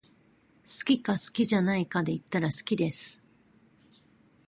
[0.65, 3.21] 好きか好きじゃないかで言ったら好きです